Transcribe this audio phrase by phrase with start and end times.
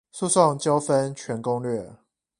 [0.11, 1.93] 訴訟糾紛全攻略